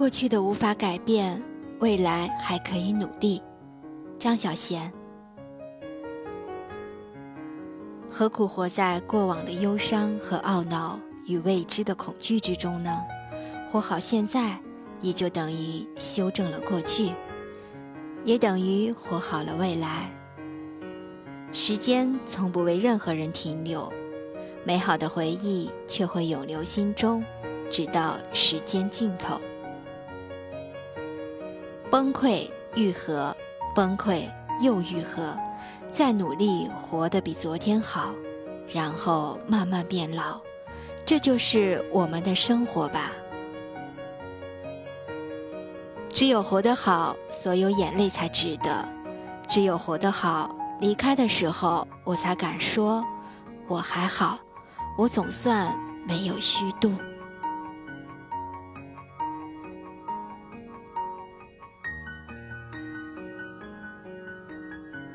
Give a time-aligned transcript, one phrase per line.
[0.00, 1.44] 过去的无法改变，
[1.78, 3.42] 未来还可以努力。
[4.18, 4.90] 张小娴，
[8.08, 12.98] 何苦活在过往的忧伤和懊恼与未知的恐惧之中呢？
[13.68, 14.58] 活好现在，
[15.02, 17.12] 也就等于修正了过去，
[18.24, 20.10] 也等于活好了未来。
[21.52, 23.92] 时间从不为任何人停留，
[24.64, 27.22] 美好的回忆却会永留心中，
[27.68, 29.38] 直到时间尽头。
[32.00, 33.36] 崩溃愈合，
[33.74, 34.22] 崩溃
[34.62, 35.36] 又愈合，
[35.90, 38.14] 再努力活得比昨天好，
[38.72, 40.40] 然后慢慢变老，
[41.04, 43.12] 这就是我们的生活吧。
[46.08, 48.88] 只有活得好，所有眼泪才值得；
[49.46, 53.04] 只有活得好，离开的时候我才敢说，
[53.68, 54.38] 我还好，
[54.96, 55.78] 我总算
[56.08, 56.90] 没有虚度。